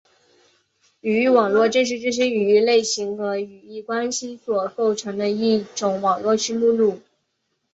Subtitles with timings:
[1.01, 6.99] 语义网络正是这些语义类型和语义关系所构成的一种网络式目录。